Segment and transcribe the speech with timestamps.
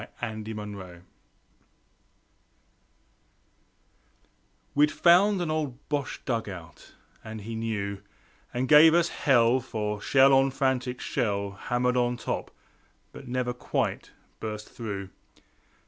[0.01, 1.01] The Sentry
[4.73, 7.99] We'd found an old Boche dug out, and he knew,
[8.51, 12.49] And gave us hell, for shell on frantic shell Hammered on top,
[13.11, 14.09] but never quite
[14.39, 15.09] burst through.